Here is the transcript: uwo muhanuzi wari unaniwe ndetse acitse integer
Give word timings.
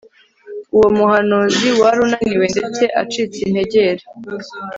uwo 0.75 0.87
muhanuzi 0.97 1.69
wari 1.81 1.97
unaniwe 2.05 2.45
ndetse 2.53 2.83
acitse 3.01 3.37
integer 3.47 3.97